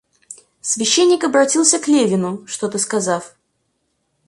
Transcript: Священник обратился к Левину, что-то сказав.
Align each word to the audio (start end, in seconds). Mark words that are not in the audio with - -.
Священник 0.61 1.23
обратился 1.23 1.77
к 1.77 1.87
Левину, 1.87 2.47
что-то 2.47 2.79
сказав. 2.79 3.35